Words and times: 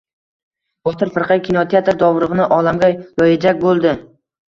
Botir 0.89 1.11
firqa 1.19 1.37
kinoteatr 1.49 2.01
dovrug‘ini 2.07 2.51
olamga 2.59 2.93
yoyajak 2.97 3.65
bo‘ldi. 3.65 3.99